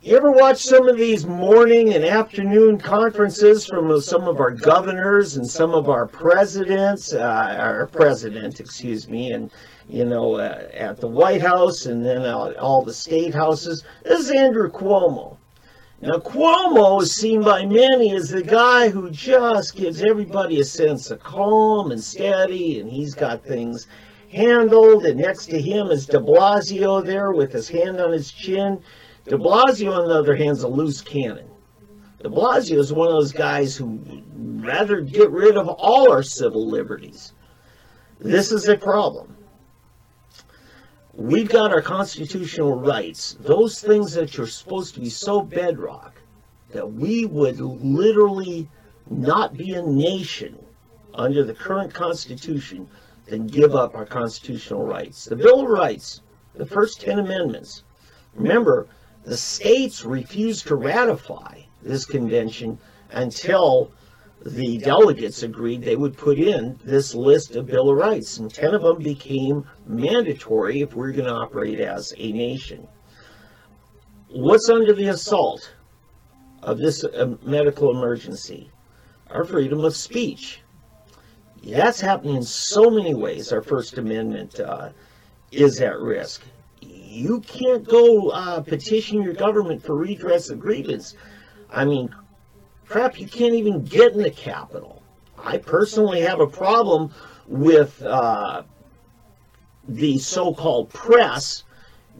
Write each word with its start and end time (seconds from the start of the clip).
You 0.00 0.16
ever 0.16 0.30
watch 0.30 0.62
some 0.62 0.88
of 0.88 0.96
these 0.96 1.26
morning 1.26 1.92
and 1.92 2.04
afternoon 2.04 2.78
conferences 2.78 3.66
from 3.66 4.00
some 4.00 4.28
of 4.28 4.38
our 4.38 4.52
governors 4.52 5.36
and 5.36 5.44
some 5.44 5.74
of 5.74 5.88
our 5.88 6.06
presidents, 6.06 7.12
uh, 7.12 7.56
our 7.58 7.88
president, 7.88 8.60
excuse 8.60 9.08
me, 9.08 9.32
and 9.32 9.50
you 9.88 10.04
know, 10.04 10.36
uh, 10.36 10.68
at 10.72 11.00
the 11.00 11.08
White 11.08 11.42
House 11.42 11.86
and 11.86 12.06
then 12.06 12.22
uh, 12.22 12.52
all 12.60 12.84
the 12.84 12.94
state 12.94 13.34
houses? 13.34 13.82
This 14.04 14.20
is 14.20 14.30
Andrew 14.30 14.70
Cuomo. 14.70 15.36
Now, 16.00 16.18
Cuomo 16.18 17.02
is 17.02 17.16
seen 17.16 17.42
by 17.42 17.66
many 17.66 18.14
as 18.14 18.28
the 18.28 18.44
guy 18.44 18.90
who 18.90 19.10
just 19.10 19.74
gives 19.74 20.00
everybody 20.02 20.60
a 20.60 20.64
sense 20.64 21.10
of 21.10 21.18
calm 21.18 21.90
and 21.90 22.02
steady, 22.02 22.78
and 22.78 22.88
he's 22.88 23.16
got 23.16 23.44
things 23.44 23.88
handled. 24.30 25.06
And 25.06 25.18
next 25.18 25.46
to 25.46 25.60
him 25.60 25.88
is 25.88 26.06
de 26.06 26.20
Blasio 26.20 27.04
there 27.04 27.32
with 27.32 27.52
his 27.52 27.68
hand 27.68 28.00
on 28.00 28.12
his 28.12 28.30
chin. 28.30 28.80
De 29.28 29.36
Blasio, 29.36 29.92
on 29.92 30.08
the 30.08 30.14
other 30.14 30.34
hand, 30.34 30.52
is 30.52 30.62
a 30.62 30.68
loose 30.68 31.02
cannon. 31.02 31.48
De 32.22 32.28
Blasio 32.28 32.78
is 32.78 32.92
one 32.92 33.08
of 33.08 33.14
those 33.14 33.32
guys 33.32 33.76
who 33.76 34.00
rather 34.36 35.00
get 35.02 35.30
rid 35.30 35.56
of 35.56 35.68
all 35.68 36.10
our 36.10 36.22
civil 36.22 36.66
liberties. 36.66 37.34
This 38.18 38.52
is 38.52 38.68
a 38.68 38.76
problem. 38.76 39.36
We've 41.12 41.48
got 41.48 41.72
our 41.72 41.82
constitutional 41.82 42.74
rights, 42.80 43.36
those 43.40 43.80
things 43.80 44.12
that 44.14 44.38
are 44.38 44.46
supposed 44.46 44.94
to 44.94 45.00
be 45.00 45.10
so 45.10 45.42
bedrock 45.42 46.20
that 46.70 46.90
we 46.90 47.24
would 47.26 47.60
literally 47.60 48.68
not 49.10 49.56
be 49.56 49.74
a 49.74 49.82
nation 49.82 50.58
under 51.14 51.44
the 51.44 51.54
current 51.54 51.92
Constitution 51.92 52.88
than 53.26 53.46
give 53.46 53.74
up 53.74 53.94
our 53.94 54.06
constitutional 54.06 54.84
rights. 54.84 55.24
The 55.24 55.36
Bill 55.36 55.62
of 55.62 55.68
Rights, 55.68 56.22
the 56.54 56.66
first 56.66 57.00
10 57.00 57.18
amendments. 57.18 57.84
Remember, 58.34 58.88
the 59.24 59.36
states 59.36 60.04
refused 60.04 60.66
to 60.68 60.76
ratify 60.76 61.60
this 61.82 62.04
convention 62.04 62.78
until 63.10 63.92
the 64.44 64.78
delegates 64.78 65.42
agreed 65.42 65.82
they 65.82 65.96
would 65.96 66.16
put 66.16 66.38
in 66.38 66.78
this 66.84 67.14
list 67.14 67.56
of 67.56 67.66
Bill 67.66 67.90
of 67.90 67.96
Rights, 67.96 68.38
and 68.38 68.52
10 68.52 68.74
of 68.74 68.82
them 68.82 68.98
became 68.98 69.64
mandatory 69.86 70.80
if 70.80 70.94
we're 70.94 71.12
going 71.12 71.26
to 71.26 71.34
operate 71.34 71.80
as 71.80 72.14
a 72.16 72.32
nation. 72.32 72.86
What's 74.30 74.68
under 74.68 74.92
the 74.92 75.08
assault 75.08 75.72
of 76.62 76.78
this 76.78 77.02
uh, 77.02 77.34
medical 77.42 77.90
emergency? 77.90 78.70
Our 79.30 79.44
freedom 79.44 79.84
of 79.84 79.96
speech. 79.96 80.60
That's 81.64 82.00
happening 82.00 82.36
in 82.36 82.42
so 82.42 82.88
many 82.90 83.14
ways. 83.14 83.52
Our 83.52 83.62
First 83.62 83.98
Amendment 83.98 84.60
uh, 84.60 84.90
is 85.50 85.80
at 85.80 85.98
risk. 85.98 86.42
You 87.18 87.40
can't 87.40 87.84
go 87.86 88.28
uh, 88.28 88.60
petition 88.60 89.22
your 89.22 89.34
government 89.34 89.82
for 89.82 89.96
redress 89.96 90.50
of 90.50 90.60
grievance. 90.60 91.16
I 91.68 91.84
mean, 91.84 92.14
crap, 92.86 93.18
you 93.18 93.26
can't 93.26 93.54
even 93.54 93.84
get 93.84 94.12
in 94.12 94.22
the 94.22 94.30
Capitol. 94.30 95.02
I 95.36 95.58
personally 95.58 96.20
have 96.20 96.38
a 96.38 96.46
problem 96.46 97.12
with 97.48 98.00
uh, 98.02 98.62
the 99.88 100.18
so-called 100.18 100.90
press 100.90 101.64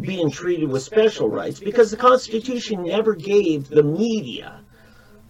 being 0.00 0.30
treated 0.30 0.68
with 0.68 0.82
special 0.82 1.30
rights 1.30 1.58
because 1.58 1.90
the 1.90 1.96
Constitution 1.96 2.82
never 2.82 3.14
gave 3.14 3.68
the 3.68 3.82
media, 3.82 4.60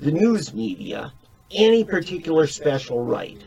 the 0.01 0.11
news 0.11 0.53
media, 0.53 1.13
any 1.53 1.85
particular 1.85 2.49
special 2.49 3.05
right. 3.05 3.41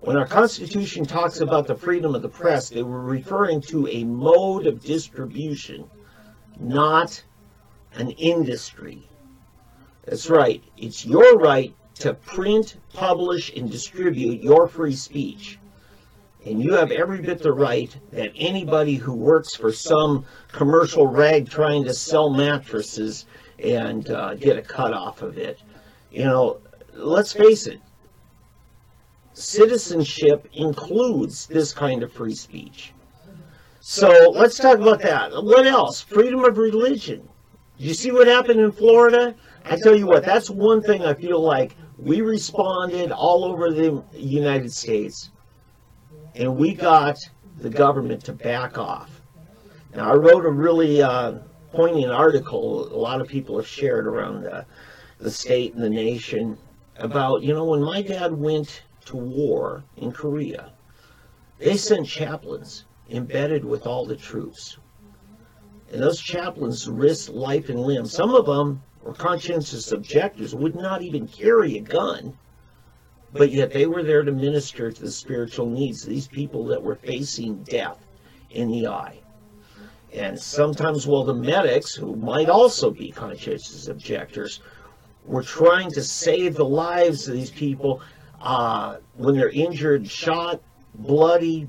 When 0.00 0.16
our 0.16 0.26
Constitution 0.26 1.04
talks 1.04 1.40
about 1.40 1.66
the 1.66 1.74
freedom 1.74 2.14
of 2.14 2.22
the 2.22 2.28
press, 2.28 2.68
they 2.68 2.82
were 2.82 3.02
referring 3.02 3.60
to 3.62 3.88
a 3.88 4.04
mode 4.04 4.66
of 4.66 4.82
distribution, 4.82 5.90
not 6.60 7.22
an 7.94 8.10
industry. 8.12 9.08
That's 10.04 10.30
right. 10.30 10.62
It's 10.76 11.04
your 11.04 11.36
right 11.38 11.74
to 11.96 12.14
print, 12.14 12.76
publish, 12.92 13.52
and 13.54 13.70
distribute 13.70 14.42
your 14.42 14.68
free 14.68 14.94
speech. 14.94 15.58
And 16.46 16.62
you 16.62 16.74
have 16.74 16.92
every 16.92 17.20
bit 17.20 17.42
the 17.42 17.52
right 17.52 17.94
that 18.12 18.30
anybody 18.36 18.94
who 18.94 19.12
works 19.12 19.56
for 19.56 19.72
some 19.72 20.24
commercial 20.52 21.08
rag 21.08 21.50
trying 21.50 21.84
to 21.84 21.92
sell 21.92 22.30
mattresses 22.30 23.26
and 23.58 24.08
uh, 24.10 24.34
get 24.34 24.56
a 24.56 24.62
cut 24.62 24.94
off 24.94 25.22
of 25.22 25.36
it. 25.36 25.60
You 26.12 26.24
know, 26.24 26.60
let's 26.94 27.32
face 27.32 27.66
it, 27.66 27.80
citizenship 29.38 30.48
includes 30.52 31.46
this 31.46 31.72
kind 31.72 32.02
of 32.02 32.12
free 32.12 32.34
speech. 32.34 32.92
So 33.80 34.32
let's 34.34 34.58
talk 34.58 34.78
about 34.78 35.00
that. 35.02 35.30
What 35.32 35.66
else? 35.66 36.00
Freedom 36.00 36.44
of 36.44 36.58
religion. 36.58 37.28
You 37.78 37.94
see 37.94 38.10
what 38.10 38.26
happened 38.26 38.60
in 38.60 38.72
Florida? 38.72 39.34
I 39.64 39.76
tell 39.76 39.96
you 39.96 40.06
what, 40.06 40.24
that's 40.24 40.50
one 40.50 40.82
thing 40.82 41.04
I 41.04 41.14
feel 41.14 41.40
like 41.40 41.76
we 41.96 42.20
responded 42.20 43.12
all 43.12 43.44
over 43.44 43.70
the 43.70 44.02
United 44.12 44.72
States 44.72 45.30
and 46.34 46.56
we 46.56 46.74
got 46.74 47.16
the 47.58 47.70
government 47.70 48.24
to 48.24 48.32
back 48.32 48.78
off. 48.78 49.20
Now, 49.94 50.12
I 50.12 50.14
wrote 50.14 50.44
a 50.44 50.50
really 50.50 51.02
uh, 51.02 51.38
poignant 51.72 52.12
article 52.12 52.92
a 52.92 52.96
lot 52.96 53.20
of 53.20 53.28
people 53.28 53.56
have 53.56 53.66
shared 53.66 54.06
around 54.06 54.42
the, 54.42 54.64
the 55.18 55.30
state 55.30 55.74
and 55.74 55.82
the 55.82 55.90
nation 55.90 56.58
about, 56.96 57.42
you 57.42 57.54
know, 57.54 57.64
when 57.64 57.82
my 57.82 58.02
dad 58.02 58.32
went 58.32 58.82
to 59.08 59.16
war 59.16 59.84
in 59.96 60.12
Korea, 60.12 60.72
they 61.58 61.76
sent 61.76 62.06
chaplains 62.06 62.84
embedded 63.10 63.64
with 63.64 63.86
all 63.86 64.06
the 64.06 64.16
troops. 64.16 64.76
And 65.90 66.02
those 66.02 66.20
chaplains 66.20 66.88
risked 66.88 67.30
life 67.34 67.68
and 67.68 67.80
limb. 67.80 68.06
Some 68.06 68.34
of 68.34 68.46
them 68.46 68.82
or 69.04 69.14
conscientious 69.14 69.92
objectors 69.92 70.54
would 70.54 70.74
not 70.74 71.02
even 71.02 71.26
carry 71.26 71.78
a 71.78 71.80
gun, 71.80 72.36
but 73.32 73.50
yet 73.50 73.72
they 73.72 73.86
were 73.86 74.02
there 74.02 74.22
to 74.22 74.32
minister 74.32 74.92
to 74.92 75.00
the 75.00 75.10
spiritual 75.10 75.66
needs 75.66 76.02
of 76.02 76.10
these 76.10 76.28
people 76.28 76.64
that 76.66 76.82
were 76.82 76.96
facing 76.96 77.62
death 77.62 77.98
in 78.50 78.70
the 78.70 78.86
eye. 78.86 79.18
And 80.12 80.38
sometimes, 80.38 81.06
while 81.06 81.24
the 81.24 81.34
medics, 81.34 81.94
who 81.94 82.16
might 82.16 82.48
also 82.48 82.90
be 82.90 83.10
conscientious 83.10 83.88
objectors, 83.88 84.60
were 85.24 85.42
trying 85.42 85.90
to 85.92 86.02
save 86.02 86.54
the 86.54 86.64
lives 86.64 87.28
of 87.28 87.34
these 87.34 87.50
people 87.50 88.00
uh, 88.40 88.98
when 89.14 89.36
they're 89.36 89.50
injured, 89.50 90.08
shot, 90.08 90.62
bloody, 90.94 91.68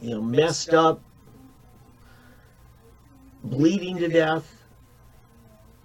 you 0.00 0.10
know, 0.10 0.22
messed 0.22 0.74
up, 0.74 1.00
bleeding 3.42 3.96
to 3.98 4.08
death, 4.08 4.50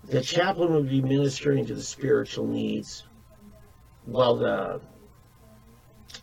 the 0.06 0.22
chaplain 0.22 0.74
would 0.74 0.90
be 0.90 1.02
ministering 1.02 1.66
to 1.66 1.76
the 1.76 1.84
spiritual 1.84 2.48
needs 2.48 3.04
while 4.06 4.36
the 4.36 4.82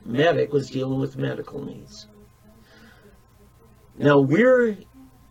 medic 0.05 0.53
was 0.53 0.71
dealing 0.71 0.99
with 0.99 1.17
medical 1.17 1.65
needs. 1.65 2.09
Now 3.97 4.19
we're 4.19 4.77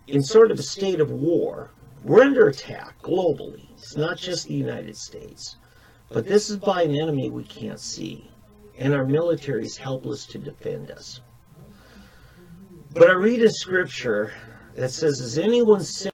in 0.07 0.23
sort 0.23 0.51
of 0.51 0.59
a 0.59 0.63
state 0.63 0.99
of 0.99 1.11
war. 1.11 1.71
We're 2.03 2.23
under 2.23 2.47
attack 2.47 3.01
globally. 3.01 3.67
It's 3.73 3.97
not 3.97 4.17
just 4.17 4.47
the 4.47 4.53
United 4.53 4.95
States. 4.95 5.57
But 6.09 6.27
this 6.27 6.49
is 6.49 6.57
by 6.57 6.83
an 6.83 6.95
enemy 6.95 7.29
we 7.29 7.43
can't 7.43 7.79
see. 7.79 8.29
And 8.77 8.93
our 8.93 9.05
military 9.05 9.65
is 9.65 9.77
helpless 9.77 10.25
to 10.27 10.37
defend 10.37 10.91
us. 10.91 11.21
But 12.93 13.09
I 13.09 13.13
read 13.13 13.41
a 13.41 13.49
scripture 13.49 14.33
that 14.75 14.91
says, 14.91 15.19
Is 15.19 15.37
anyone 15.37 15.83
sick 15.83 16.13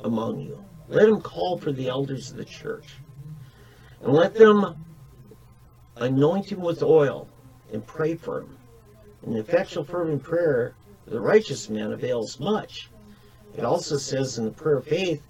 among 0.00 0.40
you? 0.40 0.64
Let 0.88 1.08
him 1.08 1.20
call 1.20 1.58
for 1.58 1.72
the 1.72 1.88
elders 1.88 2.30
of 2.30 2.36
the 2.36 2.44
church. 2.44 2.86
And 4.02 4.12
let 4.12 4.34
them 4.34 4.76
anoint 5.96 6.52
him 6.52 6.60
with 6.60 6.82
oil 6.82 7.28
and 7.72 7.86
pray 7.86 8.14
for 8.14 8.40
him. 8.40 8.56
The 9.26 9.40
effectual 9.40 9.84
fervent 9.84 10.22
prayer 10.22 10.74
of 11.06 11.12
the 11.12 11.20
righteous 11.20 11.68
man 11.68 11.92
avails 11.92 12.38
much. 12.40 12.88
It 13.56 13.64
also 13.64 13.96
says 13.96 14.38
in 14.38 14.44
the 14.44 14.50
prayer 14.50 14.76
of 14.76 14.86
faith, 14.86 15.22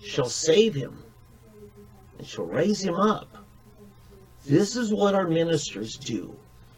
shall 0.00 0.28
save 0.28 0.74
him 0.74 1.02
and 2.18 2.26
shall 2.26 2.44
raise 2.44 2.80
him 2.80 2.96
up. 2.96 3.44
This 4.44 4.76
is 4.76 4.92
what 4.92 5.14
our 5.14 5.28
ministers 5.28 5.96
do. 5.96 6.36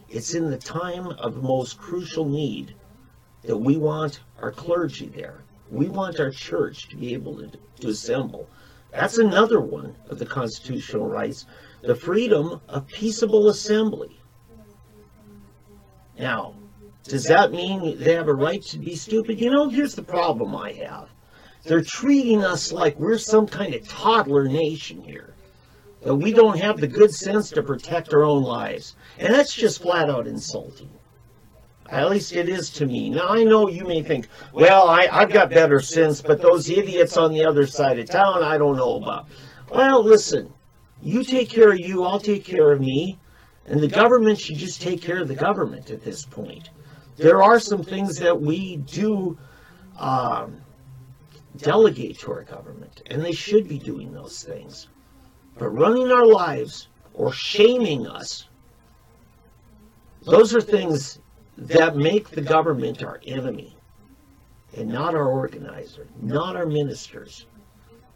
It's 0.09 0.35
in 0.35 0.51
the 0.51 0.59
time 0.59 1.07
of 1.07 1.43
most 1.43 1.79
crucial 1.79 2.25
need 2.25 2.75
that 3.43 3.57
we 3.57 3.77
want 3.77 4.21
our 4.41 4.53
clergy 4.53 5.09
there. 5.09 5.45
We 5.71 5.89
want 5.89 6.21
our 6.21 6.31
church 6.31 6.89
to 6.89 6.97
be 6.97 7.15
able 7.15 7.37
to, 7.39 7.51
to 7.81 7.89
assemble. 7.89 8.49
That's 8.91 9.19
another 9.19 9.61
one 9.61 9.95
of 10.09 10.19
the 10.19 10.27
constitutional 10.27 11.07
rights, 11.07 11.47
the 11.83 11.95
freedom 11.95 12.61
of 12.69 12.89
peaceable 12.89 13.49
assembly. 13.49 14.21
Now, 16.19 16.55
does 17.05 17.25
that 17.25 17.53
mean 17.53 17.99
they 17.99 18.15
have 18.15 18.29
a 18.29 18.35
right 18.35 18.63
to 18.63 18.79
be 18.79 18.97
stupid? 18.97 19.41
You 19.41 19.51
know, 19.51 19.69
here's 19.69 19.95
the 19.95 20.03
problem 20.03 20.55
I 20.55 20.73
have. 20.73 21.09
They're 21.65 21.83
treating 21.83 22.43
us 22.45 22.73
like 22.73 22.99
we're 22.99 23.19
some 23.19 23.47
kind 23.47 23.75
of 23.75 23.87
toddler 23.87 24.49
nation 24.49 25.03
here. 25.03 25.35
That 26.03 26.15
we 26.15 26.33
don't 26.33 26.59
have 26.59 26.81
the 26.81 26.87
good 26.87 27.13
sense 27.13 27.51
to 27.51 27.63
protect 27.63 28.15
our 28.15 28.23
own 28.23 28.43
lives. 28.43 28.97
And 29.19 29.35
that's 29.35 29.55
just 29.55 29.83
flat 29.83 30.09
out 30.09 30.27
insulting. 30.27 30.89
At 31.91 32.11
least 32.11 32.33
it 32.33 32.49
is 32.49 32.71
to 32.71 32.87
me. 32.87 33.11
Now 33.11 33.29
I 33.29 33.43
know 33.43 33.69
you 33.69 33.85
may 33.85 34.03
think, 34.03 34.29
well, 34.53 34.89
I, 34.89 35.09
I've 35.11 35.33
got 35.33 35.51
better 35.51 35.81
sense, 35.81 36.23
but 36.23 36.41
those 36.41 36.71
idiots 36.71 37.17
on 37.17 37.33
the 37.33 37.45
other 37.45 37.67
side 37.67 37.99
of 37.99 38.09
town, 38.09 38.43
I 38.43 38.57
don't 38.57 38.77
know 38.77 38.95
about. 38.97 39.27
Well, 39.71 40.03
listen, 40.03 40.53
you 41.03 41.25
take 41.25 41.51
care 41.51 41.73
of 41.73 41.81
you, 41.81 42.05
I'll 42.05 42.21
take 42.21 42.45
care 42.45 42.73
of 42.73 42.81
me, 42.81 43.19
and 43.67 43.81
the 43.81 43.89
government 43.89 44.39
should 44.39 44.57
just 44.57 44.81
take 44.81 45.03
care 45.03 45.21
of 45.21 45.29
the 45.29 45.35
government 45.35 45.91
at 45.91 46.03
this 46.03 46.25
point. 46.25 46.71
There 47.17 47.43
are 47.43 47.59
some 47.59 47.83
things 47.83 48.17
that 48.19 48.41
we 48.41 48.77
do 48.77 49.37
um, 49.99 50.61
delegate 51.57 52.19
to 52.21 52.33
our 52.33 52.45
government, 52.45 53.03
and 53.07 53.25
they 53.25 53.33
should 53.33 53.69
be 53.69 53.79
doing 53.79 54.13
those 54.13 54.43
things. 54.43 54.89
But 55.59 55.69
running 55.71 56.11
our 56.11 56.27
lives 56.27 56.89
or 57.15 57.33
shaming 57.33 58.07
us, 58.07 58.49
those 60.23 60.55
are 60.55 60.61
things 60.61 61.19
that 61.57 61.97
make 61.97 62.31
the 62.31 62.41
government 62.41 63.03
our 63.03 63.21
enemy 63.27 63.77
and 64.77 64.89
not 64.89 65.15
our 65.15 65.29
organizer, 65.29 66.07
not 66.21 66.57
our 66.57 66.67
ministers. 66.67 67.47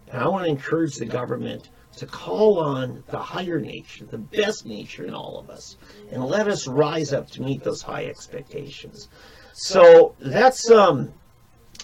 And 0.09 0.23
I 0.23 0.29
want 0.29 0.45
to 0.45 0.51
encourage 0.51 0.97
the 0.97 1.07
government 1.07 1.71
to 1.97 2.07
call 2.07 2.59
on 2.59 3.03
the 3.09 3.19
higher 3.19 3.59
nature, 3.59 4.05
the 4.05 4.19
best 4.19 4.67
nature 4.67 5.05
in 5.05 5.15
all 5.15 5.39
of 5.39 5.51
us, 5.51 5.77
and 6.11 6.25
let 6.25 6.49
us 6.49 6.67
rise 6.67 7.13
up 7.13 7.29
to 7.31 7.43
meet 7.43 7.63
those 7.63 7.83
high 7.83 8.07
expectations. 8.07 9.09
So 9.53 10.15
that's 10.19 10.71
um 10.71 11.13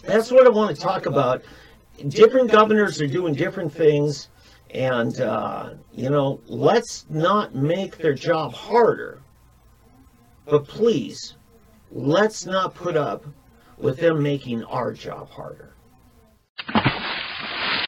that's 0.02 0.30
what 0.30 0.46
I 0.46 0.50
want 0.50 0.74
to 0.74 0.80
talk 0.80 1.06
about. 1.06 1.42
Different 2.08 2.50
governors 2.50 3.00
are 3.00 3.06
doing 3.06 3.34
different 3.34 3.72
things, 3.72 4.28
and 4.70 5.20
uh, 5.20 5.74
you 5.92 6.10
know, 6.10 6.40
let's 6.46 7.06
not 7.10 7.54
make 7.54 7.98
their 7.98 8.14
job 8.14 8.52
harder. 8.52 9.20
But 10.46 10.66
please, 10.66 11.36
let's 11.90 12.46
not 12.46 12.74
put 12.74 12.96
up 12.96 13.24
with 13.76 13.98
them 13.98 14.22
making 14.22 14.64
our 14.64 14.92
job 14.92 15.30
harder. 15.30 15.74